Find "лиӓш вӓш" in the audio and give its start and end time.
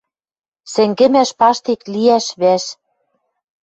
1.93-2.65